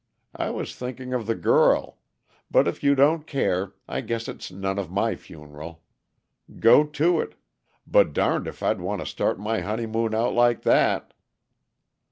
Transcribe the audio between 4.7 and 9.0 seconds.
of my funeral. Go to it but darned if I'd